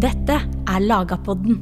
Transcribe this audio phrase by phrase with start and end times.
[0.00, 0.32] Dette
[0.64, 1.58] er Lagapodden.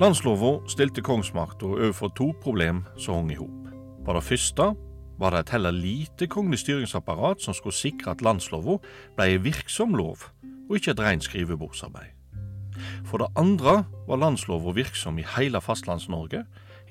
[0.00, 3.70] Landslova stilte kongsmakta overfor to problem som hang i hop.
[4.02, 4.72] På det første
[5.22, 8.80] var det et heller lite kongelig styringsapparat som skulle sikre at landslova
[9.14, 10.32] ble ei virksom lov,
[10.66, 12.10] og ikke et rent skrivebordsarbeid.
[13.06, 16.42] For det andre var landslova virksom i hele Fastlands-Norge,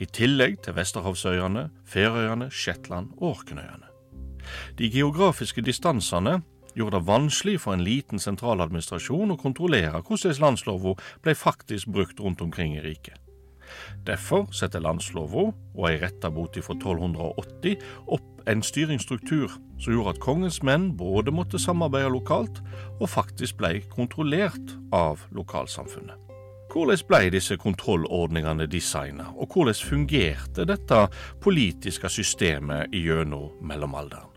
[0.01, 3.89] i tillegg til Vesterhavsøyene, Færøyene, Shetland og Orknøyene.
[4.77, 6.41] De geografiske distansene
[6.75, 12.41] gjorde det vanskelig for en liten sentraladministrasjon å kontrollere hvordan landslova ble faktisk brukt rundt
[12.41, 13.19] omkring i riket.
[14.05, 20.23] Derfor setter landslova, og ei retta bot fra 1280, opp en styringsstruktur som gjorde at
[20.23, 22.59] kongens menn både måtte samarbeide lokalt,
[22.99, 26.22] og faktisk ble kontrollert av lokalsamfunnet.
[26.73, 31.03] Hvordan ble disse kontrollordningene designet, og hvordan fungerte dette
[31.41, 34.31] politiske systemet gjennom mellomalderen?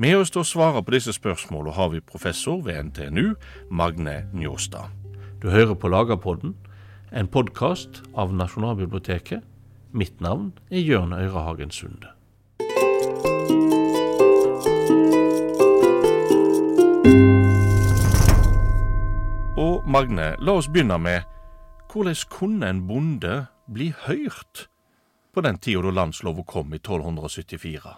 [0.00, 3.34] Med oss til å svare på disse spørsmålene har vi professor ved NTNU,
[3.70, 4.90] Magne Njåstad.
[5.42, 6.56] Du hører på Lagerpodden,
[7.12, 9.44] en podkast av Nasjonalbiblioteket.
[9.92, 12.10] Mitt navn er Jørn Øyrehagen Sunde.
[19.90, 21.24] Magne, la oss begynne med
[21.90, 23.32] hvordan kunne en bonde
[23.66, 24.68] bli hørt
[25.34, 27.96] på den tida da landslova kom i 1274?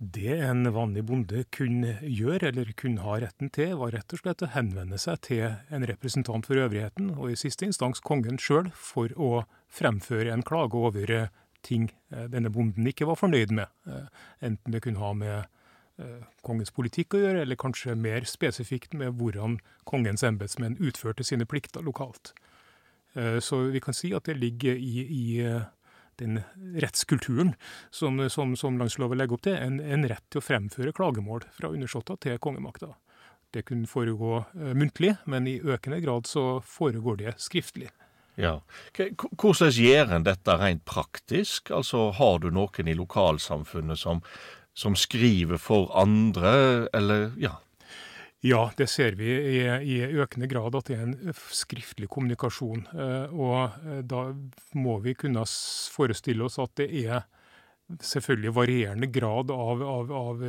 [0.00, 4.42] Det en vanlig bonde kunne gjøre, eller kunne ha retten til, var rett og slett
[4.42, 9.14] å henvende seg til en representant for øvrigheten, og i siste instans kongen sjøl, for
[9.14, 11.28] å fremføre en klage over
[11.62, 13.70] ting denne bonden ikke var fornøyd med.
[14.42, 15.59] Enten det kunne ha med
[16.46, 21.84] kongens politikk å gjøre, eller kanskje mer spesifikt med hvordan kongens embetsmenn utførte sine plikter
[21.84, 22.32] lokalt.
[23.42, 25.22] Så vi kan si at det ligger i, i
[26.20, 26.40] den
[26.78, 27.56] rettskulturen
[27.90, 31.72] som, som, som landsloven legger opp til, en, en, rett til å fremføre klagemål fra
[31.74, 32.92] undersåtter til kongemakta.
[33.50, 34.44] Det kunne foregå
[34.78, 37.90] muntlig, men i økende grad så foregår det skriftlig.
[38.40, 38.60] Ja.
[39.36, 41.70] Hvordan gjør en dette rent praktisk?
[41.74, 44.22] Altså, Har du noen i lokalsamfunnet som,
[44.80, 47.58] som skriver for andre, eller ja?
[48.40, 52.86] Ja, det ser vi i, i, økende grad at det er en skriftlig kommunikasjon.
[53.36, 53.74] Og
[54.08, 54.22] da
[54.72, 55.44] må vi kunne
[55.92, 57.26] forestille oss at det er
[58.00, 60.44] selvfølgelig varierende grad av, av, av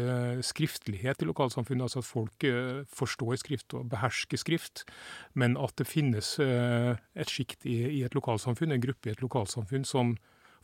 [0.46, 1.90] skriftlighet i lokalsamfunnet.
[1.90, 2.48] Altså at folk
[2.96, 4.86] forstår skrift og behersker skrift.
[5.36, 9.84] Men at det finnes et sjikt i, i, et lokalsamfunn, en gruppe i et lokalsamfunn,
[9.84, 10.16] som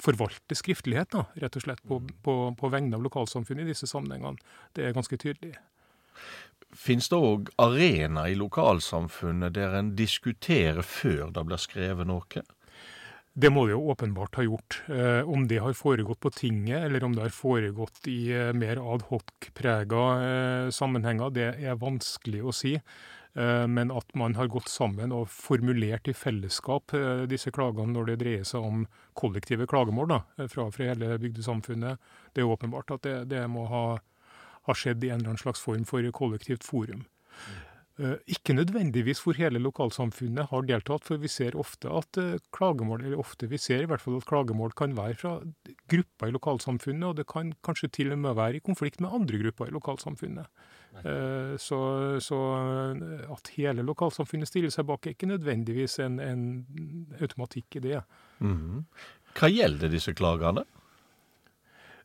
[0.01, 4.37] forvalter skriftlighet, da, rett og slett på, på, på vegne av lokalsamfunnet i disse sammenhengene.
[4.77, 5.55] Det er ganske tydelig.
[6.77, 12.43] Fins det òg arena i lokalsamfunnet der en diskuterer før det blir skrevet noe?
[13.37, 14.79] Det må det jo åpenbart ha gjort.
[14.89, 18.81] Eh, om det har foregått på tinget, eller om det har foregått i eh, mer
[18.81, 22.73] adhoc-prega eh, sammenhenger, det er vanskelig å si.
[23.37, 28.09] Eh, men at man har gått sammen og formulert i fellesskap eh, disse klagene når
[28.09, 28.87] det dreier seg om
[29.19, 32.01] kollektive klagemål da, fra, fra hele bygdesamfunnet,
[32.33, 33.85] det er åpenbart at det, det må ha
[34.67, 37.05] ha, skjedd i en eller annen slags form for kollektivt forum.
[38.27, 42.19] Ikke nødvendigvis hvor hele lokalsamfunnet har deltatt, for vi ser ofte at
[42.53, 45.31] klagemål, eller ofte vi ser i hvert fall at klagemål kan være fra
[45.89, 49.39] grupper i lokalsamfunnet, og det kan kanskje til og med være i konflikt med andre
[49.45, 50.51] grupper i lokalsamfunnet.
[50.97, 51.79] Uh, så,
[52.23, 52.37] så,
[53.33, 56.47] at hele lokalsamfunnet stiller seg bak, er ikke nødvendigvis en, en
[57.21, 58.01] automatikk i det.
[58.39, 58.83] Mm -hmm.
[59.37, 60.65] Hva gjelder disse klagene?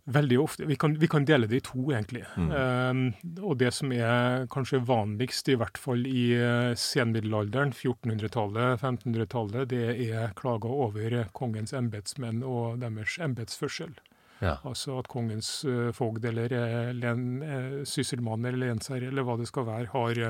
[0.04, 0.65] Veldig ofte.
[0.66, 2.25] Vi kan, vi kan, dele det i to, egentlig.
[2.37, 2.50] Mm.
[2.50, 3.03] Um,
[3.47, 10.10] og det som er kanskje vanligst, i hvert fall i uh, senmiddelalderen, 1400-tallet, 1500-tallet, det
[10.10, 13.94] er klager over kongens embetsmenn og deres embetsførsel.
[14.43, 14.57] Ja.
[14.67, 19.47] Altså at kongens uh, fogd eller uh, len, uh, sysselmann eller lensherre eller hva det
[19.51, 20.23] skal være, har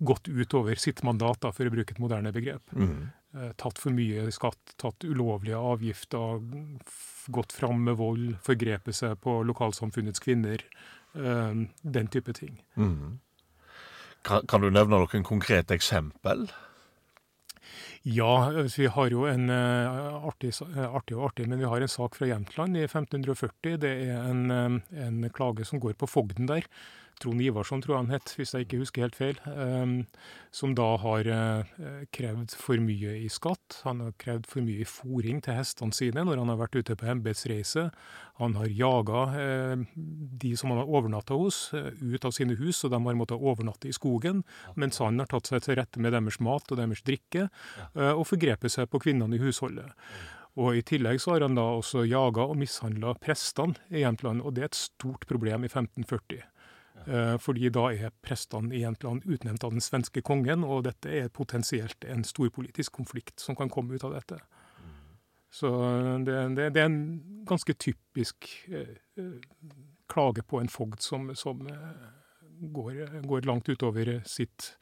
[0.00, 2.72] gått utover sitt mandat, da, for å bruke et moderne begrep.
[2.72, 3.10] Mm.
[3.60, 6.40] tatt for mye skatt, tatt ulovlige avgifter
[7.30, 10.64] gått fram med vold, forgrepet seg på lokalsamfunnets kvinner.
[11.12, 12.56] Den type ting.
[12.80, 13.20] Mm.
[14.24, 16.48] Kan, kan, du nevne noen konkrete eksempel?
[18.02, 22.16] Ja, vi har jo en uh, artig, artig, og artig, men vi har en sak
[22.16, 23.76] fra Jämtland i 1540.
[23.82, 26.64] Det er en, en klage som går på fogden der.
[27.20, 29.94] Trond Ivarsson, tror jeg han het, hvis jeg ikke husker helt feil, um,
[30.54, 31.82] som da har uh,
[32.16, 33.80] krevd for mye i skatt.
[33.84, 36.96] Han har krevd for mye i fòring til hestene sine når han har vært ute
[36.98, 37.88] på embetsreise.
[38.40, 39.84] Han har jaga uh,
[40.40, 43.46] de som han har overnatta hos, uh, ut av sine hus, og de har måttet
[43.52, 44.44] overnatte i skogen,
[44.80, 47.48] mens han har tatt seg til rette med deres mat og deres drikke,
[47.94, 49.92] og forgrepet seg på kvinnene i husholdet.
[50.58, 54.56] Og I tillegg så har han da også jaga og mishandla prestene i Jämtland, og
[54.56, 56.42] det er et stort problem i 1540.
[57.06, 61.32] Eh, fordi da er prestene i Jämtland utnevnt av den svenske kongen, og dette er
[61.32, 64.40] potensielt en storpolitisk konflikt som kan komme ut av dette.
[65.50, 65.70] Så
[66.26, 69.34] det, det, det er en ganske typisk eh, eh
[70.10, 72.06] klage på en fogd som, som eh,
[72.74, 74.72] går, går, langt utover sitt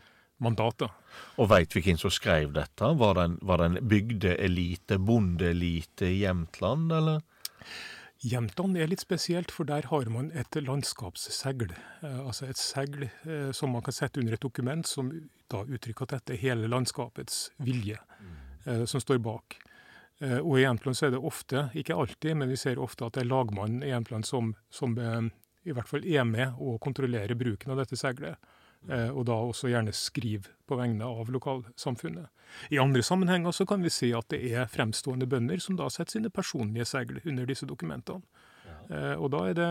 [0.40, 0.78] mandat.
[0.80, 0.88] Da.
[1.36, 2.88] Og veit vi hvem som skrev dette?
[2.96, 7.20] Var det en, var det en bygdeelite, bondeelite i Jämtland, eller?
[8.20, 11.70] Jämtland er litt spesielt, for der har man et landskapssegl.
[12.02, 15.12] Eh, altså et segl eh, som man kan sette under et dokument som
[15.46, 18.00] da uttrykker at dette er hele landskapets vilje
[18.66, 19.60] eh, som står bak.
[20.18, 23.20] Og i Jämtland så er det ofte, ikke alltid, men vi ser ofte at det
[23.22, 27.78] er lagmannen i Jämtland som, som i hvert fall er med og kontrollerer bruken av
[27.78, 28.34] dette seglet.
[28.86, 32.30] Eh, og da også gjerne skrive på vegne av lokalsamfunnet.
[32.72, 36.16] I andre sammenhenger så kan vi si at det er fremstående bønder som da setter
[36.16, 38.24] sine personlige segl under disse dokumentene.
[38.64, 38.78] Ja.
[38.88, 39.70] Eh, og da er det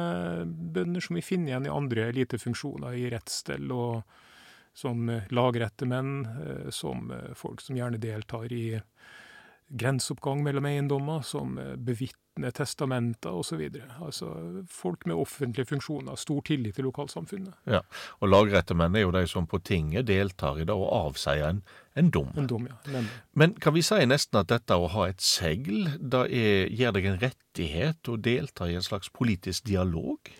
[0.77, 4.03] bønder som vi finner igjen i andre elitefunksjoner, i rettsstell og
[4.77, 8.77] som lagrettemenn, eh, som folk som gjerne deltar i
[9.67, 13.63] grenseoppgang mellom eiendommer, som bevitner testamenter osv.
[13.99, 14.29] Altså
[14.71, 17.57] folk med offentlige funksjoner, stor tillit til lokalsamfunnet.
[17.67, 17.81] Ja,
[18.21, 21.61] og Lagrettemenn er jo de som på tinget deltar i det og avsier en,
[21.99, 22.31] en dom.
[22.37, 22.79] En dom, ja.
[22.93, 23.21] Nemlig.
[23.33, 27.11] Men kan vi si nesten at dette å ha et segl, da er, gir deg
[27.11, 30.31] en rettighet å delta i en slags politisk dialog?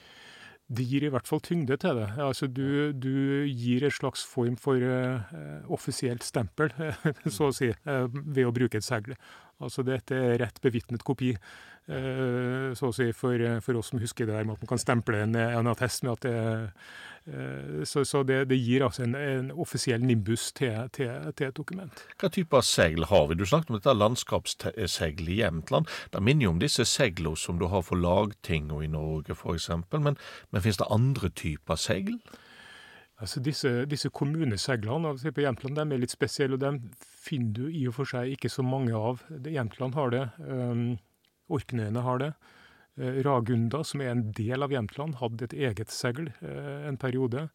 [0.67, 2.09] Det gir i hvert fall tyngde til det.
[2.19, 5.23] Altså, du, du gir en slags form for uh,
[5.71, 6.73] offisielt stempel,
[7.35, 9.15] så å si, uh, ved å bruke et segl.
[9.63, 14.27] Altså, dette er rett bevitnet kopi, uh, så å si, for, for, oss som husker
[14.27, 16.35] det der med at man kan stemple en, en attest med at det
[17.83, 22.03] Så, så det, det, gir altså en, en offisiell nimbus til, til, til, et dokument.
[22.21, 23.35] Hva type av seil har vi?
[23.35, 25.91] Du snakket om dette landskapsseilet i Jämtland.
[26.13, 29.69] Det minner jo om disse seilene som du har for lagtinga i Norge, f.eks.
[29.91, 32.15] Men, men finnes det andre typer seil?
[33.17, 37.63] Altså disse, disse kommuneseglene altså på Jämtland de er litt spesielle, og dem finner du
[37.67, 39.23] i og for seg ikke så mange av.
[39.43, 40.27] Jämtland har det.
[40.37, 40.99] Um,
[41.49, 42.31] Orknøyene har det.
[42.97, 47.47] Uh, Ragunda, som er en del av Jämtland, hadde et eget segl uh, en periode.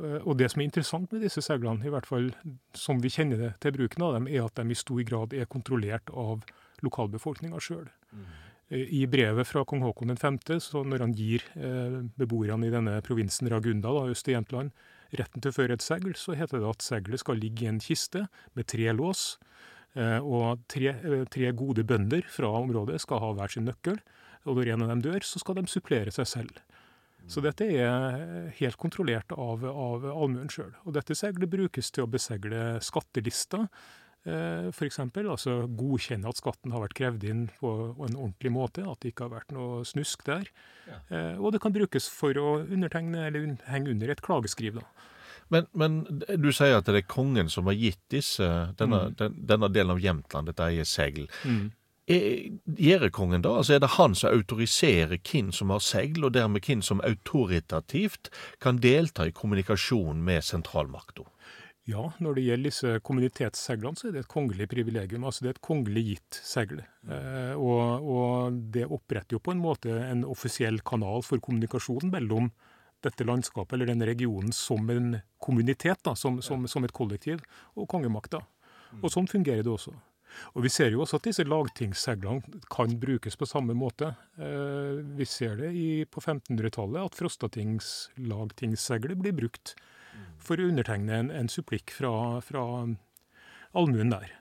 [0.00, 2.30] Uh, og det som er interessant med disse seglene, i hvert fall
[2.76, 5.50] som vi kjenner det til bruken av dem, er at de i stor grad er
[5.50, 6.46] kontrollert av
[6.84, 7.90] lokalbefolkninga sjøl.
[8.14, 8.30] Mm.
[8.70, 13.50] I brevet fra kong Haakon 5., så når han gir eh, beboerne i denne provinsen
[13.50, 14.70] Ragunda, da, øst i Jämtland,
[15.18, 17.82] retten til å føre et segl, så heter det at seglet skal ligge i en
[17.82, 19.40] kiste med tre lås.
[19.98, 23.98] Eh, og tre, eh, tre, gode bønder fra området skal ha hver sin nøkkel.
[24.48, 26.60] Og når en av dem dør, så skal de supplere seg selv.
[27.30, 30.72] Så dette er helt kontrollert av, av allmuen sjøl.
[30.88, 33.68] Og dette seglet brukes til å besegle skattelister
[34.28, 34.98] Eh, F.eks.
[35.00, 39.28] Altså godkjenne at skatten har vært krevd inn på en ordentlig måte, at det ikke
[39.28, 40.50] har vært noe snusk der.
[40.88, 40.98] Ja.
[41.08, 44.82] Eh, og det kan brukes for å undertegne eller henge under et klageskriv.
[44.82, 45.08] da.
[45.50, 48.46] Men, men, du sier at det er kongen som har gitt disse,
[48.78, 49.16] denne, mm.
[49.18, 51.24] den, denne delen av Jämtland dette eier segl.
[51.42, 51.72] Mm.
[52.10, 53.52] Gjør kongen da?
[53.60, 58.32] Altså Er det han som autoriserer hvem som har segl, og dermed hvem som autoritativt
[58.60, 61.28] kan delta i kommunikasjon med sentralmakta?
[61.88, 65.24] Ja, når det gjelder disse kommunitetsseglene, så er det et kongelig privilegium.
[65.26, 66.82] Altså det er et kongelig gitt segl.
[67.08, 72.50] Eh, og, og, det oppretter jo på en måte en offisiell kanal for kommunikasjon mellom
[73.00, 77.40] dette landskapet eller denne regionen som en kommunitet, da, som, som, som et kollektiv,
[77.74, 78.42] og kongemakta.
[79.00, 79.94] Og sånn fungerer det også.
[80.54, 84.14] Og Vi ser jo også at disse lagtingsseglene kan brukes på samme måte.
[84.38, 89.74] Eh, vi ser det i, på 1500-tallet at Frostatings lagtingsseglet blir brukt
[90.40, 92.12] for å undertegne en, en supplikk fra,
[92.44, 92.64] fra
[93.76, 94.32] allmuen der.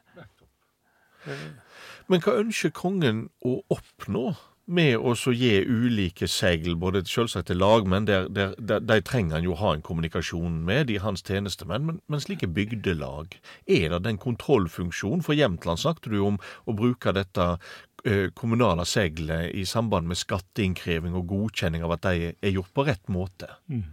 [2.09, 4.31] Men hva ønsker kongen å oppnå
[4.69, 9.47] med å gi ulike segl, både selvsagt til lagmenn, der, der, der, de trenger han
[9.47, 14.21] jo ha en kommunikasjon med, de hans tjenestemenn, men, men slike bygdelag, er det den
[14.21, 15.25] kontrollfunksjonen?
[15.25, 17.47] For Jämtland snakket du om å bruke dette
[18.05, 22.85] eh, kommunale seglet i samband med skatteinnkreving og godkjenning av at de er gjort på
[22.89, 23.49] rett måte.
[23.71, 23.87] Mm.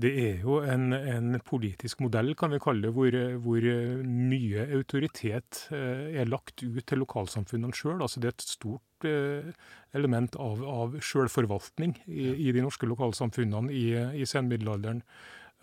[0.00, 3.66] Det er jo en, en, politisk modell, kan vi kalle det, hvor, hvor
[4.06, 7.98] mye autoritet eh, er lagt ut til lokalsamfunnene sjøl.
[8.00, 9.50] Altså det er et stort eh,
[9.96, 13.86] element av, av sjølforvaltning i, i, de norske lokalsamfunnene i,
[14.22, 15.04] i senmiddelalderen.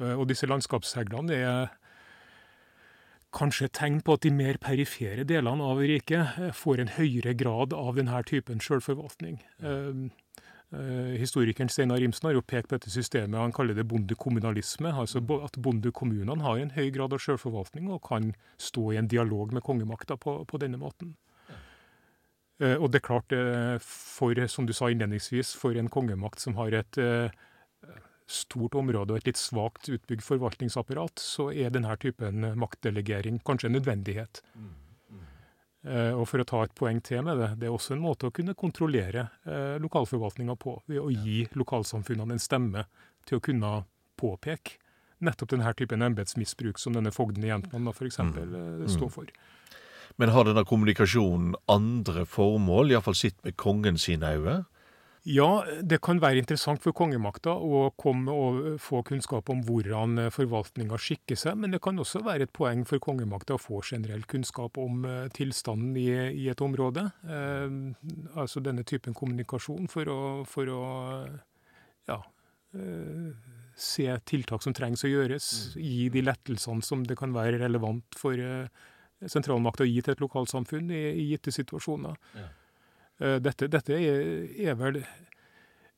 [0.01, 1.75] Eh, og disse landskapsseglene er
[3.37, 7.75] kanskje et tegn på at de mer perifere delene av riket får en høyere grad
[7.75, 9.41] av denne typen sjølforvaltning.
[9.61, 10.07] Eh,
[10.67, 14.91] historikeren Steinar Imsen har jo pekt på dette systemet, han kaller det bondekommunalisme.
[14.91, 19.53] altså At bondekommunene har en høy grad av selvforvaltning og kan stå i en dialog
[19.55, 21.15] med kongemakta på, på denne måten.
[22.59, 26.59] Eh, og det er klart, eh, for, som du sa innledningsvis, for en kongemakt som
[26.59, 26.99] har et
[28.27, 33.77] stort område og et litt svakt utbygd forvaltningsapparat, så er denne typen maktdelegering kanskje en
[33.79, 34.41] nødvendighet.
[34.55, 34.73] Mm.
[35.85, 38.29] Eh, og for å ta et poeng til med det, det er også en måte
[38.29, 42.87] å kunne kontrollere eh, lokalforvaltninga på, ved å gi lokalsamfunnene en stemme
[43.27, 43.71] til å kunne
[44.17, 44.81] påpeke
[45.25, 48.19] nettopp denne typen embetsmisbruk som denne fogden i Jämtland f.eks.
[48.19, 48.33] Mm.
[48.41, 49.13] Eh, står mm.
[49.13, 49.31] for.
[50.17, 54.57] Men har denne kommunikasjonen andre formål, iallfall sitt med kongen sine øyne?
[55.27, 60.29] Ja, det kan være interessant for kongemakta å komme og få kunnskap om hvordan eh,
[60.31, 64.23] forvaltninga skikker seg, men det kan også være et poeng for kongemakta å få generell
[64.29, 67.03] kunnskap om uh, tilstanden i, i, et område.
[67.27, 67.75] Eh,
[68.39, 70.83] altså denne typen kommunikasjon for å, for å
[72.07, 72.21] ja,
[72.79, 75.81] eh, se tiltak som trengs å gjøres, mm.
[75.89, 78.39] gi de lettelsene som det kan være relevant for
[79.27, 82.15] sentralmakta å gi til et lokalsamfunn i, i gitte situasjoner.
[82.37, 82.47] Ja.
[83.19, 85.01] Eh, dette, dette er, er, vel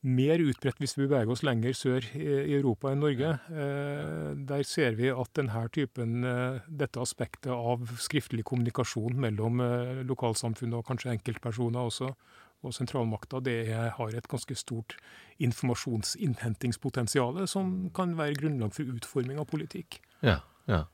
[0.00, 3.34] mer utbredt hvis vi beveger oss lenger sør i, Europa enn Norge.
[3.52, 9.60] Eh, der ser vi at denne typen, eh, dette aspektet av skriftlig kommunikasjon mellom
[10.08, 12.14] lokalsamfunn og kanskje enkeltpersoner også,
[12.60, 14.98] og sentralmakta, det har et ganske stort
[15.40, 19.96] informasjonsinnhentingspotensial som kan være grunnlag for utforming av politikk.
[20.20, 20.84] Ja, ja.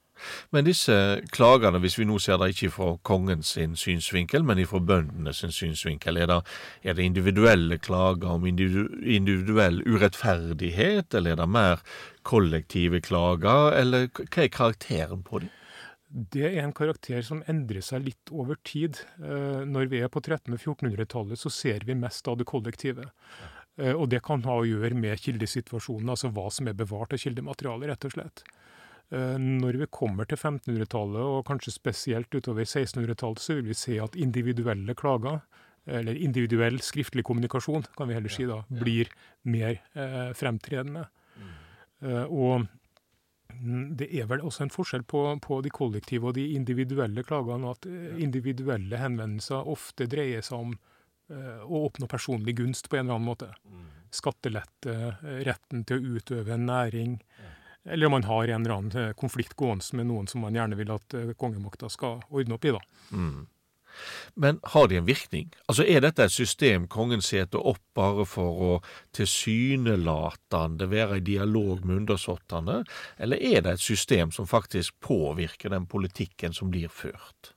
[0.54, 0.94] Men disse
[1.34, 6.30] klagene, hvis vi nå ser det ikke fra kongens synsvinkel, men fra bøndenes synsvinkel, er
[6.30, 6.40] det,
[6.82, 11.84] er det, individuelle klager om individuell urettferdighet, eller er det mer
[12.26, 15.52] kollektive klager, eller hva er karakteren på dem?
[16.06, 19.00] Det er en karakter som endrer seg litt over tid.
[19.18, 23.08] Eh, når vi er på 1300- og 1400-tallet, så ser vi mest av det kollektive.
[23.76, 27.20] Eh, og det kan ha å gjøre med kildesituasjonen, altså hva som er bevart av
[27.20, 28.44] kildemateriale, rett og slett.
[29.14, 34.00] Eh, når vi kommer til 1500-tallet, og kanskje spesielt utover 1600-tallet, så vil vi se
[34.02, 35.42] at individuelle klager,
[35.86, 39.10] eller individuell skriftlig kommunikasjon, kan vi heller si da, blir
[39.46, 41.06] mer eh, fremtredende.
[41.36, 41.52] Mm.
[42.02, 42.66] Eh, og
[43.96, 47.86] det er vel også en forskjell på, på, de kollektive og de individuelle klagene, at
[47.88, 50.74] eh, individuelle henvendelser ofte dreier seg om
[51.30, 53.52] eh, å oppnå personlig gunst på en eller annen måte.
[53.70, 53.86] Mm.
[54.16, 54.96] Skattelette,
[55.46, 57.18] retten til å utøve en næring.
[57.86, 60.78] Eller om man har en eller annen eh, konflikt gående med noen som man gjerne
[60.78, 62.74] vil at eh, kongemakta skal ordne opp i.
[62.74, 62.82] da.
[63.12, 63.44] Mm.
[64.34, 65.50] Men har de en virkning?
[65.66, 68.72] Altså Er dette et system kongen setter opp bare for å
[69.16, 72.82] tilsynelatende være i dialog med undersåttene,
[73.16, 77.54] eller er det et system som faktisk påvirker den politikken som blir ført?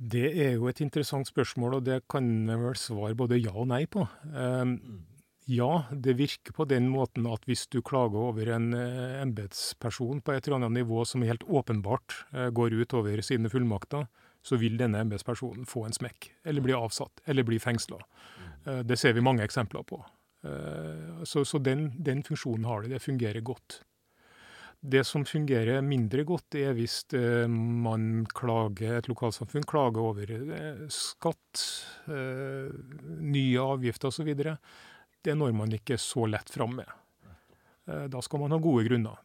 [0.00, 3.68] Det er jo et interessant spørsmål, og det kan jeg vel svare både ja og
[3.68, 4.06] nei på.
[4.32, 4.78] Um,
[5.50, 10.34] ja, det virker på den måten at hvis du klager over en eh, embetsperson på
[10.34, 14.06] et eller annet nivå som helt åpenbart eh, går ut over sine fullmakter,
[14.46, 17.98] så vil denne embetspersonen få en smekk, eller bli avsatt, eller bli fengsla.
[18.64, 20.02] Eh, det ser vi mange eksempler på.
[21.28, 22.94] Så, så den, den, funksjonen har det.
[22.94, 23.82] Det fungerer godt.
[24.80, 27.02] Det som fungerer mindre godt, er hvis
[27.52, 30.32] man klager, et lokalsamfunn klager over
[30.96, 31.66] skatt,
[32.08, 34.32] nye avgifter osv
[35.26, 36.88] det når man ikke så lett fram med.
[37.90, 39.18] Eh, da skal man ha gode grunner.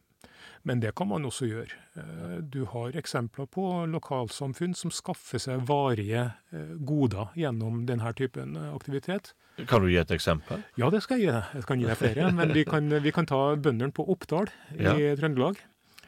[0.66, 1.78] Men det kan man også gjøre.
[2.00, 8.58] Eh, du har eksempler på lokalsamfunn som skaffer seg varige eh, goder gjennom denne typen
[8.72, 9.34] aktivitet.
[9.70, 10.66] Kan du gi et eksempel?
[10.80, 11.54] Ja, det skal jeg gi deg.
[11.60, 12.34] Jeg kan gi deg flere.
[12.36, 15.16] Men vi kan, vi kan ta bøndene på Oppdal i ja.
[15.20, 15.62] Trøndelag.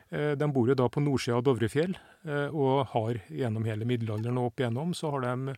[0.08, 1.92] De bor jo da på nordsida av Dovrefjell,
[2.56, 5.58] og har gjennom hele middelalderen og opp igjennom så har de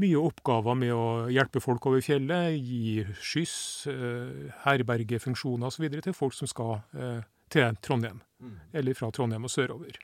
[0.00, 3.56] mye oppgaver med å hjelpe folk over fjellet, gi skyss,
[3.90, 5.88] eh, herberge funksjoner osv.
[6.04, 7.22] til folk som skal eh,
[7.52, 8.56] til Trondheim, mm.
[8.76, 9.96] eller fra Trondheim og sørover.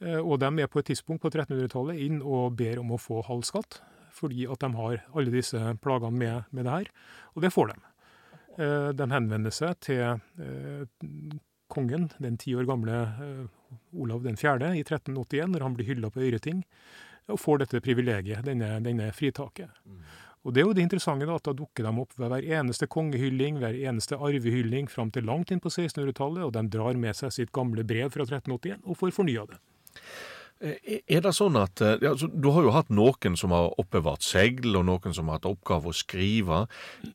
[0.00, 3.22] Eh, og de er på et tidspunkt på 1300-tallet inn og ber om å få
[3.28, 3.82] halv skatt,
[4.14, 6.92] fordi at de har alle disse plagene med, med det her,
[7.34, 7.80] og det får de.
[8.54, 10.20] De henvender seg til
[11.66, 13.00] kongen, den ti år gamle
[13.90, 16.62] Olav den 4., i 1381, når han blir hylla på Øyreting
[17.30, 19.72] og får dette privilegiet, denne, denne fritaket.
[20.44, 22.86] Og Det er jo det interessante da, at da dukker de opp ved hver eneste
[22.86, 27.32] kongehylling, hver eneste arvehylling fram til langt inn på 1600-tallet, og de drar med seg
[27.32, 29.60] sitt gamle brev fra 1381 og får fornya det.
[30.62, 34.22] Eh, er det sånn at ja, så Du har jo hatt noen som har oppbevart
[34.22, 36.64] segl, og noen som har hatt oppgave å skrive.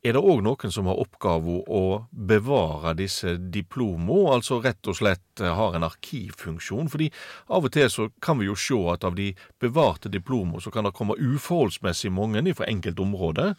[0.03, 5.43] Er det òg noen som har oppgave å bevare disse diplomene, altså rett og slett
[5.43, 6.91] eh, har en arkivfunksjon?
[6.91, 7.11] Fordi
[7.47, 9.31] av og til så kan vi jo se at av de
[9.61, 13.55] bevarte diplomene så kan det komme uforholdsmessig mange fra enkelte områder.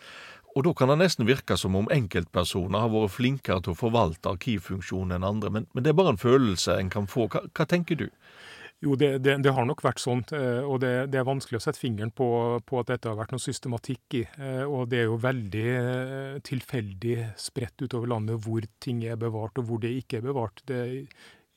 [0.57, 4.33] Og da kan det nesten virke som om enkeltpersoner har vært flinkere til å forvalte
[4.33, 7.29] arkivfunksjonen enn andre, men, men det er bare en følelse en kan få.
[7.31, 8.09] Hva, hva tenker du?
[8.81, 10.23] Jo, det, det, det, har nok vært sånn,
[10.65, 12.27] og det, det, er vanskelig å sette fingeren på,
[12.65, 14.23] på, at dette har vært noe systematikk i.
[14.65, 15.65] Og det er jo veldig
[16.49, 20.63] tilfeldig spredt utover landet hvor ting er bevart og hvor det ikke er bevart.
[20.65, 20.81] Det,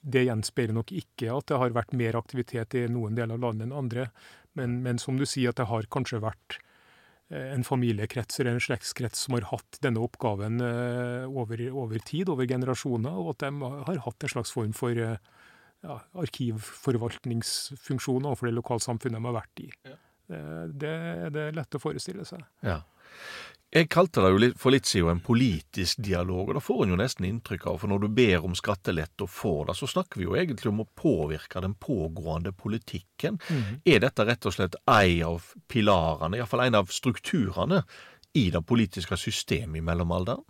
[0.04, 3.70] det gjenspeiler nok ikke at det har vært mer aktivitet i noen deler av landet
[3.70, 4.10] enn andre.
[4.60, 6.60] Men, men som du sier, at det har kanskje vært
[7.34, 10.60] en familiekrets eller en slektskrets som har hatt denne oppgaven
[11.32, 15.00] over, over, tid, over generasjoner, og at de har hatt en slags form for
[15.84, 19.70] ja, arkivforvaltningsfunksjoner overfor det lokalsamfunnet de har vært i.
[19.88, 19.96] Ja.
[20.34, 20.94] Det,
[21.36, 22.42] det, er lett å forestille seg.
[22.66, 22.80] Ja.
[23.74, 26.92] Jeg kalte det jo litt, for litt siden en politisk dialog, og da får en
[26.94, 30.22] jo nesten inntrykk av, for når du ber om skattelette og får det, så snakker
[30.22, 33.40] vi jo egentlig om å påvirke den pågående politikken.
[33.50, 33.82] Mm.
[33.90, 37.82] Er dette rett og slett en av pilarene, iallfall en av strukturene,
[38.34, 40.46] i det politiske systemet i mellomalderen?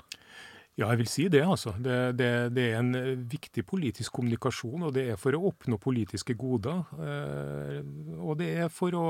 [0.73, 1.43] Ja, jeg vil si det.
[1.45, 1.75] altså.
[1.77, 5.77] Det, det, det, er en eh, viktig politisk kommunikasjon, og det er for å oppnå
[5.77, 6.81] politiske goder.
[6.97, 7.77] Eh,
[8.17, 9.03] og det er for å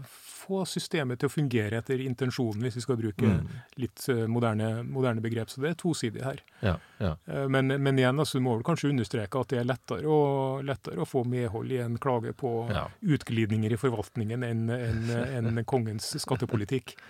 [0.00, 3.52] få systemet til å fungere etter intensjonen, hvis vi skal bruke mm.
[3.84, 5.52] litt eh, moderne, moderne, begrep.
[5.52, 6.40] Så det er tosidig her.
[6.64, 7.12] Ja, ja.
[7.26, 10.22] Men, men, igjen, altså, du må vel kanskje understreke at det er lettere å,
[10.64, 12.86] lettere å få medhold i en klage på ja.
[13.04, 16.96] utglidninger i forvaltningen enn en, en kongens skattepolitikk.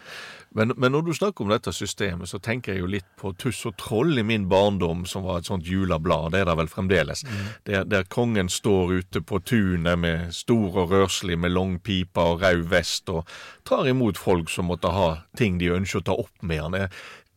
[0.52, 3.62] Men, men, når du snakker om dette systemet, så tenker jeg jo litt på tuss
[3.68, 6.32] og troll i min barndom, som var et sånt juleblad.
[6.32, 7.24] Det er det vel fremdeles.
[7.24, 7.40] Mm.
[7.68, 12.40] Der, der, kongen står ute på tunet med stor og rørslig med lang pipe og
[12.42, 13.28] rød vest, og
[13.68, 16.88] tar imot folk som måtte ha ting de ønsker å ta opp med han.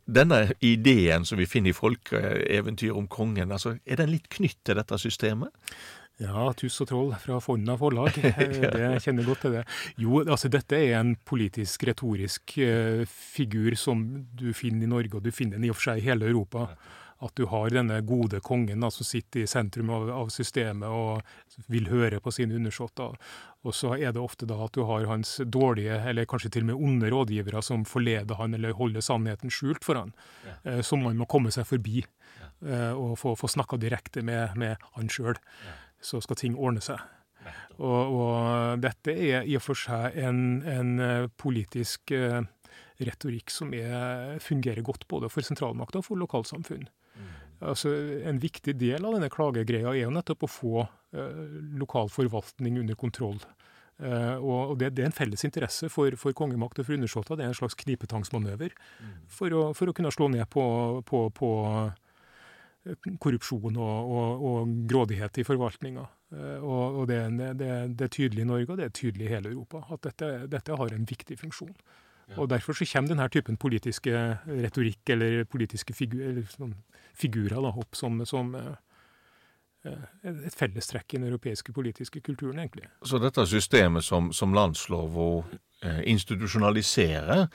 [0.05, 4.79] Denne ideen som vi finner i folkeeventyr om kongen, altså, er den litt knytt til
[4.79, 5.51] dette systemet?
[6.22, 8.15] Ja, Tuss og troll fra Fonna forlag.
[8.75, 9.63] Det kjenner godt til det.
[10.00, 15.25] Jo, altså dette er en politisk, retorisk uh, figur som du finner i Norge, og
[15.25, 16.69] du finner den i og for seg i hele Europa.
[17.24, 21.67] At du har denne gode kongen da, som sitter i sentrum av, av, systemet og
[21.72, 23.15] vil høre på sine undersåtter.
[23.65, 26.74] Og så er det ofte da at du har hans dårlige, eller kanskje til og
[26.74, 30.15] med onde rådgivere som forleder han eller holder sannheten skjult for han,
[30.48, 30.60] ja.
[30.77, 32.05] uh, som man må komme seg forbi.
[32.63, 35.35] Uh, og få, få snakka direkte med, med han sjøl.
[35.66, 37.01] Ja så skal ting ordne seg.
[37.75, 42.39] Og, og dette er i og for seg en, en eh, politisk uh,
[43.03, 46.87] retorikk som er, fungerer godt både for sentralmakta og for lokalsamfunn.
[47.15, 47.33] Mm.
[47.68, 47.91] Altså,
[48.27, 51.46] en viktig del av denne klagegreia er jo nettopp å få uh,
[51.79, 53.39] lokal forvaltning under kontroll.
[53.96, 57.37] Uh, og det, det, er en felles interesse for, for kongemakt og for undersåtter.
[57.39, 59.13] Det er en slags knipetangsmanøver mm.
[59.31, 60.65] for, å, for, å, kunne slå ned på,
[61.07, 61.51] på, på
[63.21, 66.05] korrupsjon og, og, og grådighet i forvaltninga.
[66.35, 69.33] Eh, og, og det, det, det, er tydelig i Norge, og det er tydelig i
[69.33, 71.75] hele Europa, at dette, dette har en viktig funksjon.
[72.29, 72.39] Ja.
[72.41, 74.11] Og Derfor så kommer denne typen politiske
[74.48, 76.74] retorikk eller politiske figur, eller sånn
[77.15, 78.74] figurer da, opp som, som eh,
[79.85, 82.87] et fellestrekk i den europeiske politiske kulturen, egentlig.
[83.05, 85.43] Så dette systemet som, som landslova
[86.07, 87.45] institusjonaliserer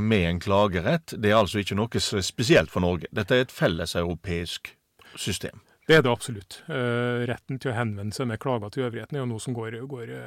[0.00, 3.10] med en klagerett, det er altså ikke noe spesielt for Norge?
[3.10, 4.74] Dette er et felleseuropeisk
[5.16, 5.64] system?
[5.88, 6.60] Det er det absolutt.
[6.68, 10.12] Retten til å henvende seg med klager til øvrigheten er jo noe som går, går
[10.14, 10.20] i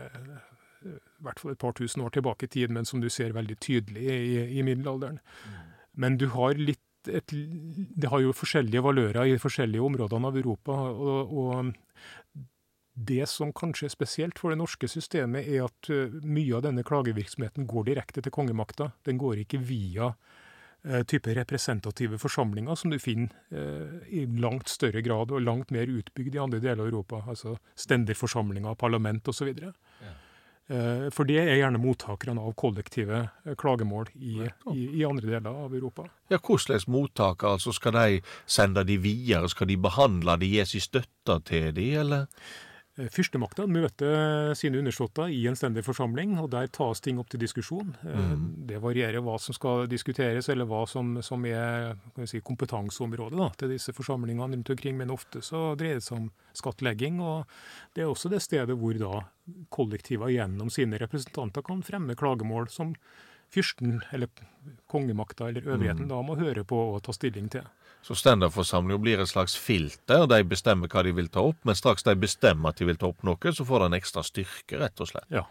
[1.23, 4.03] hvert fall et par tusen år tilbake i tid, men som du ser veldig tydelig
[4.03, 5.21] i, i middelalderen.
[5.45, 5.53] Mm.
[6.03, 10.71] Men du har litt et, Det har jo forskjellige valører i forskjellige områdene av Europa.
[10.91, 11.73] og, og
[12.95, 16.83] det som kanskje er spesielt for det norske systemet, er at uh, mye av denne
[16.87, 18.93] klagevirksomheten går direkte til kongemakta.
[19.03, 20.13] Den går ikke via
[20.85, 25.89] Eh, type representative forsamlinger som du finner eh, i langt større grad og langt mer
[25.89, 27.23] utbygd i andre deler av Europa.
[27.31, 29.49] Altså stenderforsamlinger, parlament osv.
[29.49, 29.84] Og, Eh,
[31.13, 35.75] for det er gjerne mottakerne av kollektive eh, klagemål i, i, i, andre deler av
[35.77, 36.07] Europa.
[36.33, 39.49] Ja, Hvordan mottaker, Altså skal de sende de videre?
[39.49, 42.25] Skal de behandle de, Gis sin støtte til de, eller?
[42.95, 47.41] Eh, Fyrstemakta møter sine undersåtter i en stendig forsamling, og der tas ting opp til
[47.43, 47.91] diskusjon.
[48.05, 48.45] Mm.
[48.69, 51.95] Det varierer hva som skal diskuteres, eller hva som, som er
[52.29, 56.31] si, kompetanseområdet da, til disse forsamlingene rundt omkring, men ofte så dreier det seg om
[56.55, 57.19] skattlegging.
[57.19, 57.45] og
[57.93, 59.25] Det er også det stedet hvor da
[59.75, 62.95] kollektiver gjennom sine representanter kan fremme klagemål som
[63.53, 64.31] fyrsten, eller
[64.89, 66.11] kongemakta eller øvrigheten, mm.
[66.11, 67.67] da må høre på og ta stilling til.
[68.05, 70.27] Så ständerforsamlinga blir et slags filter.
[70.29, 73.09] De bestemmer hva de vil ta opp, men straks de bestemmer at de vil ta
[73.09, 75.25] opp noe, så får det en ekstra styrke, rett og slett.
[75.33, 75.41] Ja.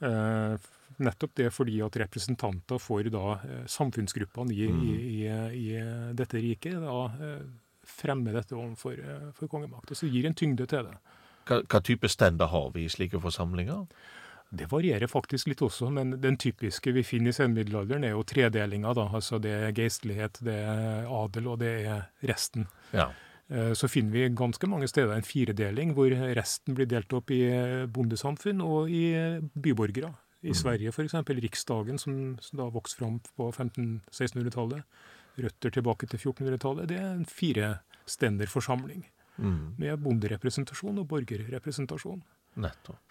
[0.00, 0.56] Eh,
[1.04, 4.80] nettopp det fordi at representanter for da eh, samfunnsgruppene i, mm.
[4.80, 5.20] i, i,
[5.60, 5.84] i,
[6.16, 7.44] dette riket da eh,
[7.86, 9.92] fremmer dette overfor eh, for kongemakt.
[9.92, 10.96] Så gir en tyngde til det.
[11.46, 13.84] Hva, hva type stender har vi i slike forsamlinger?
[14.50, 18.94] Det varierer faktisk litt også, men den typiske vi finner i senmiddelalderen, er jo tredelinga.
[18.94, 22.68] da, altså Det er geistlighet, det er adel, og det er resten.
[22.92, 23.10] Ja.
[23.48, 27.42] Eh, så finner vi ganske mange steder en firedeling, hvor resten blir delt opp i
[27.86, 29.04] bondesamfunn og i
[29.54, 30.14] byborgere.
[30.46, 30.58] I mm.
[30.58, 31.14] Sverige f.eks.
[31.14, 34.84] Riksdagen, som, som da vokste fram på 1500-1600-tallet.
[35.42, 36.88] Røtter tilbake til 1400-tallet.
[36.90, 39.06] Det er en firestenderforsamling.
[39.36, 39.74] Mm.
[39.80, 42.22] Med bonderepresentasjon og borgerrepresentasjon.
[42.62, 43.05] Nettopp.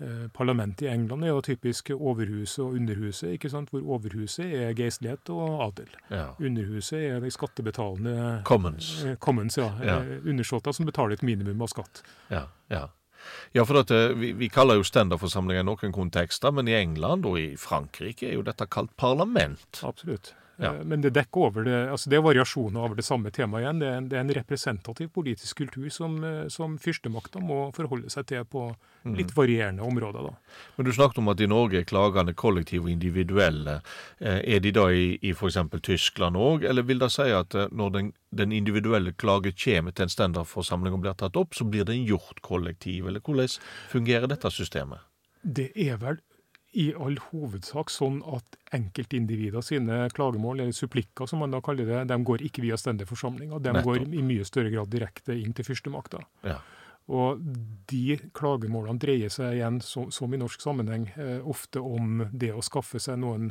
[0.00, 3.68] Eh, parlamentet i England er jo typisk overhuset og underhuset, ikke sant?
[3.70, 5.90] hvor overhuset er geistlighet og adel.
[6.08, 6.30] Ja.
[6.40, 8.14] Underhuset er de skattebetalende
[8.48, 9.04] Commons.
[9.04, 9.68] Eh, commons ja.
[9.84, 9.98] ja.
[10.00, 12.02] Eh, undersåtter som betaler et minimum av skatt.
[12.30, 12.86] Ja, ja.
[13.52, 17.36] Ja, for dette, vi, vi, kaller jo stenderforsamlinger i noen kontekster, men i England og
[17.36, 19.82] i Frankrike er jo dette kalt parlament.
[19.84, 20.32] Absolutt.
[20.60, 20.74] Ja.
[20.74, 23.80] Eh, men det dekker over det altså det er variasjoner over det samme temaet igjen.
[23.80, 28.12] Det er en, det er en representativ politisk kultur som, eh, som fyrstemakta må forholde
[28.12, 29.16] seg til på mm.
[29.16, 30.28] litt varierende områder.
[30.28, 30.60] da.
[30.76, 33.80] Men Du snakket om at i Norge er klagene kollektive og individuelle.
[34.18, 35.58] Eh, er de da i, i f.eks.
[35.80, 40.16] Tyskland òg, eller vil det si at når den, den individuelle klage kommer til en
[40.16, 43.48] standardforsamling og blir tatt opp, så blir den gjort kollektiv, eller hvordan
[43.88, 45.00] fungerer dette systemet?
[45.40, 46.18] Det er vel
[46.72, 52.02] i all hovedsak sånn at enkeltindivider sine klagemål, eller supplikker som man da kaller det,
[52.12, 53.62] de går ikke via stendige forsamlinger.
[53.62, 56.22] De går i mye større grad direkte inn til fyrstemakta.
[56.46, 56.60] Ja.
[57.10, 57.40] Og
[57.90, 62.62] de klagemålene dreier seg igjen, som, som i norsk sammenheng, eh, ofte om det å
[62.62, 63.50] skaffe seg noen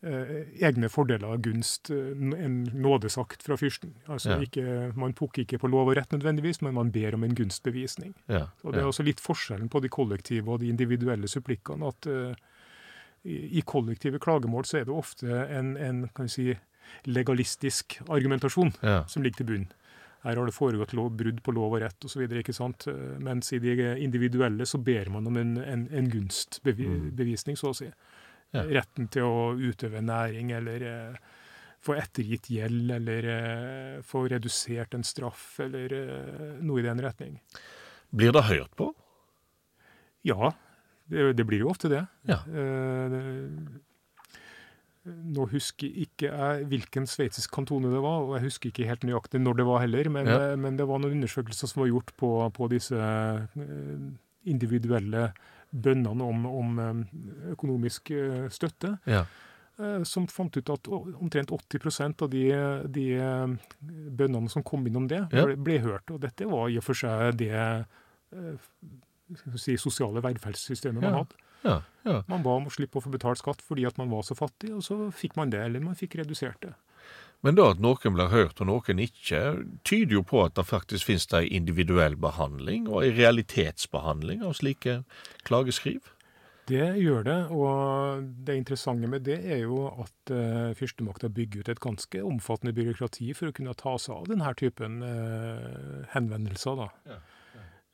[0.00, 2.12] egne fordeler av gunst, eh,
[2.44, 3.94] en nådesakt fra fyrsten.
[4.06, 4.38] Altså ja.
[4.46, 8.14] ikke, Man pukker ikke på lov og rett nødvendigvis, men man ber om en gunstbevisning.
[8.28, 11.88] Ja, og Det er også litt forskjellen på de kollektive og de individuelle supplikkene.
[11.88, 12.34] at uh,
[13.24, 16.54] i, i, kollektive klagemål så er det ofte en, en kan si,
[17.04, 19.04] legalistisk argumentasjon ja.
[19.08, 19.66] som ligger til bunn.
[20.22, 22.22] Her har det foregått lov, brudd på lov og rett osv.
[23.18, 27.60] Mens i de individuelle så ber man om en, en, en gunstbevisning, mm.
[27.60, 27.90] så å si.
[28.56, 28.64] Ja.
[28.78, 31.18] Retten til å utøve næring eller eh,
[31.84, 37.36] få ettergitt gjeld eller eh, få redusert en straff eller eh, noe i den retning.
[38.08, 38.92] Blir det hørt på?
[40.26, 40.54] Ja,
[41.12, 42.06] det, det blir jo ofte det.
[42.28, 42.40] Ja.
[42.48, 43.44] Eh,
[45.08, 49.40] nå husker ikke jeg hvilken sveitsisk kantone det var, og jeg husker ikke helt nøyaktig
[49.40, 50.56] når det var heller, men, ja.
[50.60, 54.08] men det var noen undersøkelser som var gjort på, på disse eh,
[55.70, 57.02] bønnene om, om eh,
[57.54, 58.94] økonomisk eh, støtte.
[59.08, 59.24] Ja.
[59.78, 62.44] Eh, som fant ut at omtrent 80 av de,
[62.88, 63.08] de
[64.10, 65.44] bøndene som kom innom det, ja.
[65.44, 66.10] ble, ble, hørt.
[66.14, 67.52] Og dette var i og for seg det
[69.56, 71.44] si, sosiale velferdssystemet man hadde.
[71.66, 72.20] Ja, ja.
[72.30, 74.70] Man ba om å slippe å få betalt skatt fordi at man var så fattig,
[74.76, 76.74] og så fikk man det, eller man fikk redusert det.
[77.46, 79.40] Men da at noen blir hørt og noen ikke,
[79.86, 85.02] tyder jo på at det faktisk finnes ei individuell behandling og ei realitetsbehandling av slike
[85.46, 86.02] klageskriv.
[86.68, 91.70] Det gjør det, og det interessante med det er jo at eh, fyrstemakta bygger ut
[91.72, 96.82] et ganske omfattende byråkrati for å kunne ta seg av denne typen eh, henvendelser.
[96.82, 96.90] da.
[97.08, 97.20] Ja.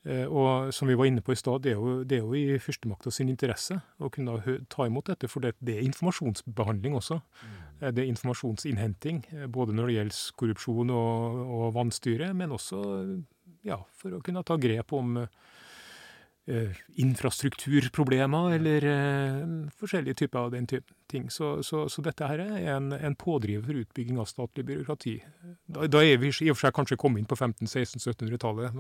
[0.05, 3.13] Eh, og som vi var inne på i stad, det, det, er jo i førstemakta
[3.15, 4.37] sin interesse å kunne
[4.73, 7.21] ta imot dette, for det, det er informasjonsbehandling også.
[7.23, 7.55] Mm.
[7.81, 12.83] Eh, det er informasjonsinnhenting, eh, både når det gjelder korrupsjon og, og vanstyre, men også
[13.65, 15.23] ja, for å kunne ta grep om
[17.01, 19.39] infrastrukturproblemer eller eh,
[19.81, 21.31] forskjellige typer av den type ting.
[21.33, 25.15] Så, så, så dette her er en, en, pådriver for utbygging av statlig byråkrati.
[25.67, 28.77] Da, da er vi i og for seg kanskje kommet inn på 1500-1600-1700-tallet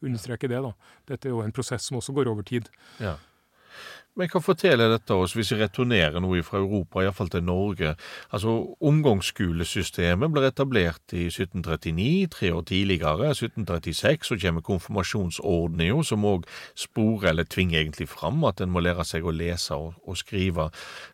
[0.00, 0.60] understreke det.
[0.62, 0.72] da.
[1.10, 2.70] Dette er jo en prosess som også går over tid.
[3.02, 3.16] Ja.
[4.18, 7.92] Men hva forteller dette oss, hvis vi returnerer noe fra Europa, iallfall til Norge?
[8.34, 8.52] Altså,
[8.90, 17.30] Omgangsskolesystemet ble etablert i 1739, tre år tidligere, 1736, så kommer konfirmasjonsordninga, som òg sporer
[17.30, 20.68] eller tvinger egentlig fram at en må lære seg å lese og, og, skrive.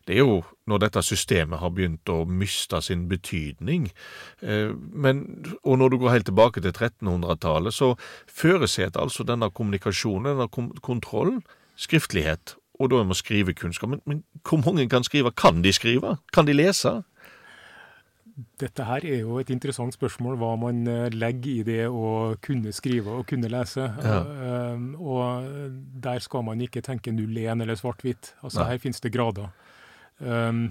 [0.09, 3.87] Det er jo når dette systemet har begynt å miste sin betydning.
[4.41, 5.23] Eh, men,
[5.61, 7.93] og når du går helt tilbake til 1300-tallet, så
[8.27, 11.39] føresetter altså denne kommunikasjonen, denne kontrollen,
[11.77, 13.89] skriftlighet og da må skrivekunnskap.
[13.89, 15.33] Men, men hvor mange kan skrive?
[15.37, 16.17] Kan de skrive?
[16.33, 16.99] Kan de lese?
[18.61, 22.73] Dette her er jo et interessant spørsmål, hva man eh, legger i det å kunne
[22.75, 23.87] skrive og kunne lese.
[24.05, 24.19] Ja.
[24.21, 25.71] Uh, og
[26.03, 28.35] der skal man ikke tenke 0-1 eller svart-hvitt.
[28.43, 28.67] Altså Nei.
[28.75, 29.49] Her finnes det grader.
[30.19, 30.67] Um,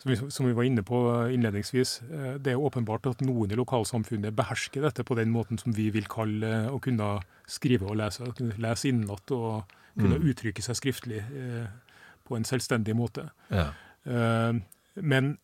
[0.00, 1.02] som vi, som vi, var inne på
[1.34, 5.76] innledningsvis, uh, det er åpenbart at noen i lokalsamfunnet behersker dette på den måten som
[5.76, 8.32] vi vil kalle å kunne skrive og lese.
[8.40, 10.28] Kunne lese innenat og kunne mm.
[10.32, 11.70] uttrykke seg skriftlig eh,
[12.28, 13.28] på en selvstendig måte.
[13.52, 13.70] Ja.
[14.04, 14.60] Eh,
[15.00, 15.36] men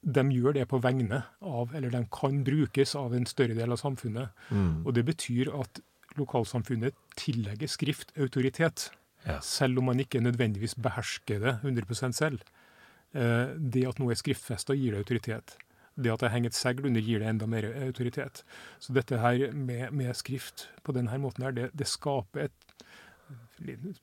[0.00, 3.80] de gjør det på vegne av, eller de kan brukes av en større del av
[3.82, 4.32] samfunnet.
[4.48, 4.86] Mm.
[4.86, 5.82] Og det betyr at
[6.18, 8.88] lokalsamfunnet tillegger skrift autoritet,
[9.26, 9.38] ja.
[9.44, 12.46] selv om man ikke nødvendigvis behersker det 100% selv.
[13.12, 15.56] Eh, det at noe er skriftfesta, gir det autoritet.
[16.00, 18.44] Det at det henger et segl under, gir det enda mer autoritet.
[18.80, 22.69] Så dette her med, med skrift på denne måten her, det, det skaper et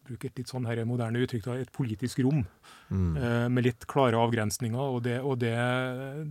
[0.05, 2.43] bruk et litt sånn her moderne uttrykk, et politisk rom
[2.89, 3.13] mm.
[3.17, 4.79] eh, med litt klare avgrensninger.
[4.79, 5.55] Og, det, og det,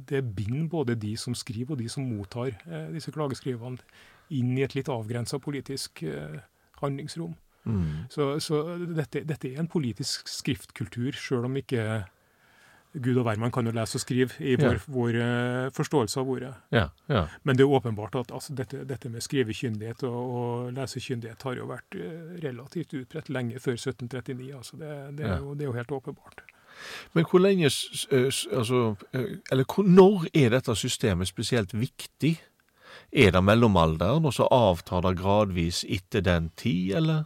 [0.09, 3.83] det, binder både de som skriver og de som mottar eh, disse klageskrivene,
[4.35, 6.39] inn i et litt avgrensa politisk eh,
[6.81, 7.37] handlingsrom.
[7.67, 8.07] Mm.
[8.11, 12.05] Så, så dette, dette, er en politisk skriftkultur, sjøl om ikke
[13.03, 14.93] Gud og hvermann kan jo lese og skrive i vår, ja.
[14.93, 16.53] vår uh, forståelse av ordet.
[16.73, 17.27] Ja, ja.
[17.45, 21.69] Men det er åpenbart at altså, dette, dette, med skrivekyndighet og, og lesekyndighet har jo
[21.71, 24.51] vært uh, relativt utbredt lenge før 1739.
[24.57, 26.45] Altså, det, det, er jo, det, er jo, helt åpenbart.
[27.17, 27.71] Men hvor lenge
[28.13, 28.81] altså,
[29.51, 32.37] Eller når er dette systemet spesielt viktig?
[33.13, 37.25] Er det mellomalderen, og så avtar det gradvis etter den tid, eller?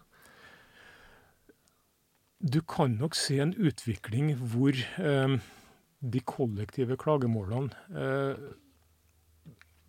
[2.40, 5.34] Du kan nok se en utvikling hvor eh,
[6.00, 8.36] de kollektive klagemålene eh,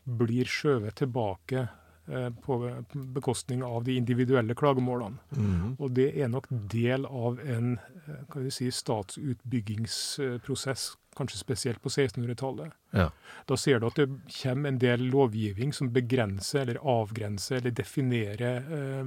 [0.04, 1.68] blir skjøvet tilbake
[2.12, 2.58] eh, på
[3.16, 5.18] bekostning av de individuelle klagemålene.
[5.38, 5.76] Mm.
[5.80, 7.80] Og det er nok del av en
[8.32, 12.72] kan vi si, statsutbyggingsprosess, kanskje spesielt på 1600-tallet.
[12.96, 13.10] Ja.
[13.48, 14.08] Da ser du at det
[14.42, 19.06] kommer en del lovgivning som begrenser eller avgrenser eller definerer eh,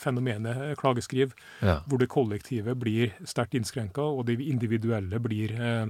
[0.00, 1.80] fenomenet eh, klageskriv, ja.
[1.86, 5.88] hvor det kollektive blir sterkt innskrenka, og det individuelle blir eh, eh,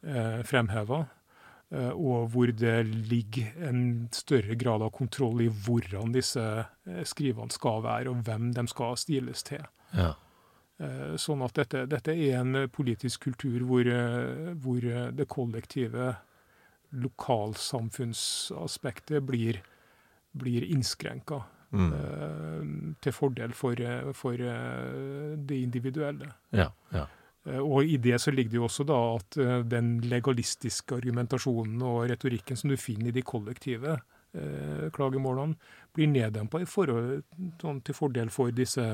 [0.00, 1.04] fremheva.
[1.70, 7.50] Eh, og hvor det ligger en større grad av kontroll i hvordan disse eh, skrivene
[7.54, 9.62] skal være, og hvem de skal stiles til.
[9.94, 10.14] Ja.
[10.82, 13.84] Eh, sånn at dette, dette, er en politisk kultur hvor,
[14.64, 14.80] hvor
[15.14, 16.14] det kollektive
[16.90, 19.62] lokalsamfunnsaspektet blir,
[20.32, 21.40] blir innskrenka.
[21.70, 22.98] Mm.
[22.98, 23.78] til fordel for,
[24.18, 26.26] for det individuelle.
[26.50, 27.06] Ja, ja.
[27.48, 31.82] Eh, og i det så ligger det jo også da at eh, den legalistiske argumentasjonen
[31.86, 35.56] og retorikken som du finner i de kollektive eh, klagemålene,
[35.96, 37.22] blir neddempa forhold
[37.62, 38.86] sånn, til fordel for disse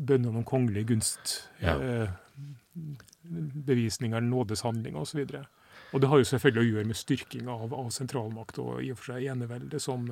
[0.00, 1.76] bønnene om kongelig gunst, ja.
[1.76, 2.12] eh,
[3.66, 5.24] bevisninger, nådeshandlinger osv.
[5.26, 5.44] Og, så
[5.90, 9.00] og det har jo selvfølgelig å gjøre med styrking av, av sentralmakt og i og
[9.00, 10.06] for seg enevelde som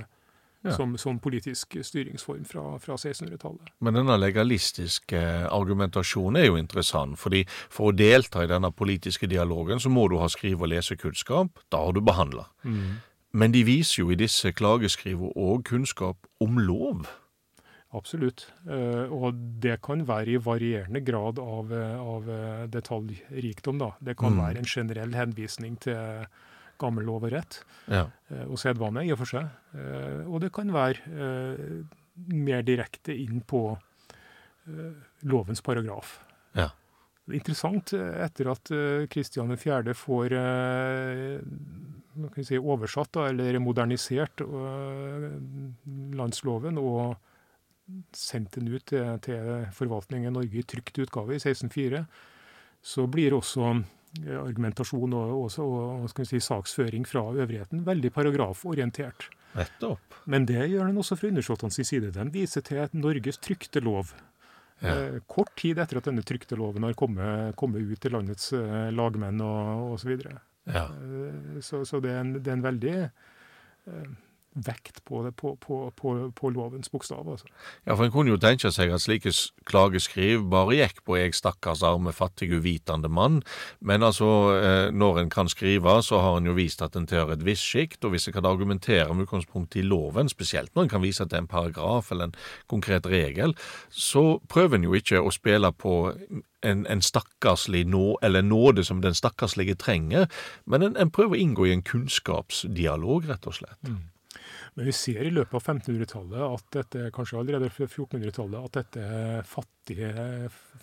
[0.62, 0.72] ja.
[0.72, 3.72] som, som, politisk styringsform fra, fra 1600-tallet.
[3.84, 5.20] Men denne legalistiske
[5.54, 7.18] argumentasjonen er jo interessant.
[7.18, 11.62] fordi For å delta i denne politiske dialogen så må du ha skrive- og lesekunnskap.
[11.70, 12.48] Da har du behandla.
[12.64, 12.98] Mm.
[13.32, 17.08] Men de viser jo i disse klageskrivene òg kunnskap om lov.
[17.96, 18.50] Absolutt.
[18.68, 22.28] Uh, og det kan være i varierende grad av, av
[22.72, 23.78] detaljrikdom.
[23.80, 23.94] da.
[24.00, 24.42] Det kan mm.
[24.42, 26.26] være en generell henvisning til
[26.80, 27.60] gammel lov og rett.
[27.90, 28.06] Ja.
[28.30, 29.48] Eh, og sedvane, i og for seg.
[29.74, 31.76] Eh, og det kan være eh,
[32.34, 33.62] mer direkte inn på
[35.24, 36.18] lovens paragraf.
[36.52, 36.66] Ja.
[37.24, 38.68] Er interessant etter at
[39.08, 39.94] Kristian 4.
[39.96, 40.34] får
[42.44, 44.44] si, oversatt eller modernisert
[46.20, 47.16] landsloven og
[48.12, 52.04] sendt den ut til, til forvaltningen i Norge i trykt utgave i 1604,
[52.84, 53.72] så blir også
[54.38, 59.28] argumentasjon og, og, og si, saksføring fra øvrigheten veldig paragraforientert.
[59.56, 60.16] Nettopp.
[60.28, 62.12] Men det gjør den også fra undersåttenes side.
[62.14, 64.12] Den viser til at Norges trykte lov.
[64.80, 64.94] Ja.
[64.94, 68.90] Eh, kort tid etter at denne trykte loven har kommet, kommet ut til landets eh,
[68.94, 70.14] lagmenn og osv.
[70.22, 70.36] Så,
[70.70, 70.84] ja.
[70.86, 72.96] eh, så, så det, er en, det er en veldig
[74.66, 77.28] vekt på, det, på, på, på lovens bokstav.
[77.28, 77.46] Altså.
[77.86, 79.32] Ja, for En kunne jo tenke seg at slike
[79.68, 83.42] klageskriv bare gikk på 'jeg stakkars arme, fattig, uvitende mann',
[83.80, 87.32] men altså, eh, når en kan skrive, så har en jo vist at en tilhører
[87.32, 90.88] et visst sjikt, og hvis en kan argumentere med utgangspunkt i loven, spesielt når en
[90.88, 92.34] kan vise at det er en paragraf eller en
[92.68, 93.54] konkret regel,
[93.90, 96.12] så prøver en jo ikke å spille på
[96.62, 100.26] en, en stakkarslig nå, eller nåde som den stakkarslige trenger,
[100.66, 103.78] men en, en prøver å inngå i en kunnskapsdialog, rett og slett.
[103.86, 104.06] Mm.
[104.78, 109.40] Men vi ser i løpet av 1500-tallet, at dette, kanskje allerede fra 1400-tallet, at dette
[109.50, 110.10] fattige,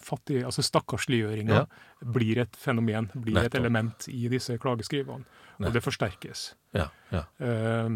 [0.03, 2.09] fattige altså stakkarsliggjøringa, ja.
[2.17, 3.53] blir et fenomen, blir Nettopp.
[3.53, 5.23] et element i disse klageskrivene.
[5.63, 6.43] Og det forsterkes.
[6.75, 7.23] Ja, ja.
[7.39, 7.95] Eh,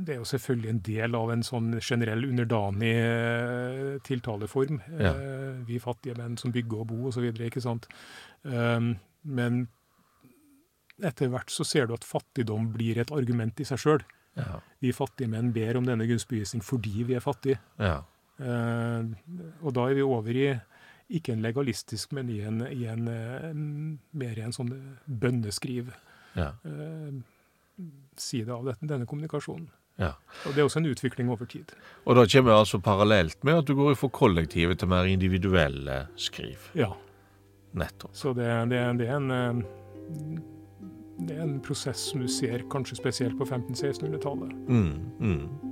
[0.00, 4.80] det er jo selvfølgelig en del av en sånn generell underdanig eh, tiltaleform.
[4.96, 7.84] Eh, vi fattige menn som bygger og bor osv., ikke sant.
[8.48, 9.66] Men
[11.04, 14.08] etter hvert så ser du at fattigdom blir et argument i seg sjøl.
[14.36, 14.60] Ja.
[14.82, 17.58] Vi fattige menn ber om denne gunsbevisning fordi vi er fattige.
[17.80, 18.02] Ja.
[18.38, 19.08] Eh,
[19.62, 20.50] og da er vi over i
[21.08, 23.48] ikke en legalistisk, men i en, i en uh,
[24.20, 24.74] mer i en sånn
[25.06, 25.88] bønneskriv
[26.36, 26.52] ja.
[26.68, 27.14] Eh,
[28.20, 29.70] side av dette, denne kommunikasjonen.
[29.98, 30.12] Ja.
[30.46, 31.72] Og Det er også en utvikling over tid.
[32.04, 36.04] Og da kommer det altså parallelt med at du går fra kollektive til mer individuelle
[36.20, 36.68] skriv?
[36.78, 36.92] Ja.
[37.72, 38.14] Nettopp.
[38.14, 40.44] Så det, det, det er en
[41.18, 44.54] det er en prosess som du ser kanskje spesielt på 1500-1600-tallet.
[44.68, 45.68] Mm, mm.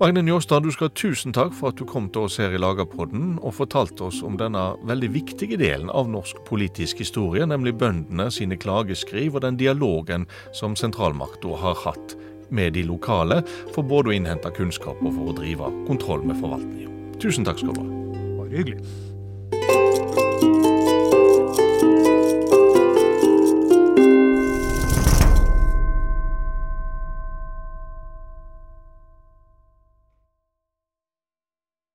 [0.00, 2.58] Magne Njåstad, du skal ha tusen takk for at du kom til oss her i
[2.58, 8.26] Lagerpodden og fortalte oss om denne veldig viktige delen av norsk politisk historie, nemlig bøndene
[8.34, 12.18] sine klageskriv og den dialogen som sentralmakta har hatt
[12.50, 16.90] med de lokale, for både å innhente kunnskap og for å drive kontroll med forvaltninga.
[17.22, 17.90] Tusen takk skal du ha.
[18.42, 19.13] Bare hyggelig.